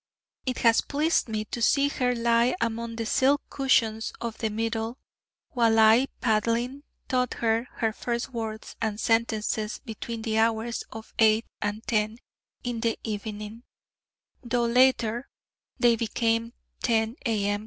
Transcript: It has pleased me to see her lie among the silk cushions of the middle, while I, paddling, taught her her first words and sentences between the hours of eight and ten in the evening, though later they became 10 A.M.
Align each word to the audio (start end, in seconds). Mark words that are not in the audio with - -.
It 0.47 0.57
has 0.63 0.81
pleased 0.81 1.29
me 1.29 1.45
to 1.51 1.61
see 1.61 1.87
her 1.87 2.15
lie 2.15 2.55
among 2.59 2.95
the 2.95 3.05
silk 3.05 3.39
cushions 3.51 4.11
of 4.19 4.35
the 4.39 4.49
middle, 4.49 4.97
while 5.51 5.77
I, 5.77 6.07
paddling, 6.21 6.81
taught 7.07 7.35
her 7.35 7.67
her 7.73 7.93
first 7.93 8.29
words 8.33 8.75
and 8.81 8.99
sentences 8.99 9.77
between 9.85 10.23
the 10.23 10.39
hours 10.39 10.81
of 10.91 11.13
eight 11.19 11.45
and 11.61 11.85
ten 11.85 12.17
in 12.63 12.79
the 12.79 12.97
evening, 13.03 13.61
though 14.41 14.65
later 14.65 15.29
they 15.77 15.95
became 15.95 16.53
10 16.81 17.17
A.M. 17.27 17.59